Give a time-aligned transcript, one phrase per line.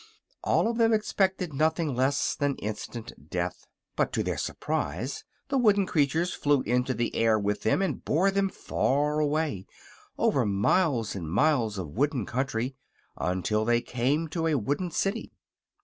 [0.43, 5.85] All of them expected nothing less than instant death; but to their surprise the wooden
[5.85, 9.67] creatures flew into the air with them and bore them far away,
[10.17, 12.75] over miles and miles of wooden country,
[13.15, 15.33] until they came to a wooden city.